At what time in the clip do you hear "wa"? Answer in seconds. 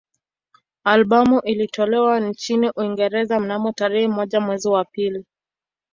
4.67-4.85